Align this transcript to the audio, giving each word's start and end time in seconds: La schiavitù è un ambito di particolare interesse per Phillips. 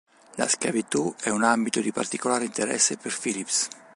La 0.37 0.47
schiavitù 0.47 1.13
è 1.21 1.29
un 1.29 1.43
ambito 1.43 1.79
di 1.79 1.91
particolare 1.91 2.45
interesse 2.45 2.97
per 2.97 3.15
Phillips. 3.15 3.67